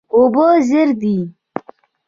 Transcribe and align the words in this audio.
اوبه 0.15 0.45
زر 0.69 0.89
دي. 1.01 1.15